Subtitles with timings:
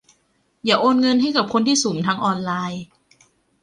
[0.65, 2.83] อย่าโอนเงินให้กับคนที่สุ่มทางออนไลน์